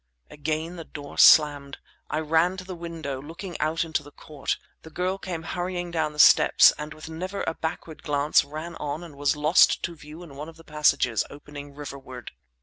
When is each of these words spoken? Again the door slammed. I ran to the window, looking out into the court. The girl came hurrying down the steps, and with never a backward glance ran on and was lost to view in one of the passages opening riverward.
Again 0.31 0.77
the 0.77 0.83
door 0.83 1.19
slammed. 1.19 1.77
I 2.09 2.19
ran 2.21 2.57
to 2.57 2.63
the 2.63 2.73
window, 2.73 3.21
looking 3.21 3.55
out 3.61 3.85
into 3.85 4.01
the 4.01 4.09
court. 4.11 4.57
The 4.81 4.89
girl 4.89 5.19
came 5.19 5.43
hurrying 5.43 5.91
down 5.91 6.11
the 6.11 6.17
steps, 6.17 6.73
and 6.79 6.91
with 6.91 7.07
never 7.07 7.43
a 7.43 7.53
backward 7.53 8.01
glance 8.01 8.43
ran 8.43 8.75
on 8.77 9.03
and 9.03 9.15
was 9.15 9.35
lost 9.35 9.83
to 9.83 9.95
view 9.95 10.23
in 10.23 10.35
one 10.35 10.49
of 10.49 10.57
the 10.57 10.63
passages 10.63 11.23
opening 11.29 11.75
riverward. 11.75 12.31